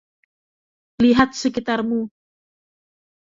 [1.03, 1.99] Lihat sekitarmu.